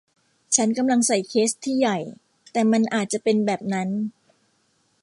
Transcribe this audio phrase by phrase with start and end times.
[0.55, 1.97] ฉันกำลังใส่เคสที่ใหญ่
[2.51, 3.89] แต่มันอาจจะเป็นแบบนั้น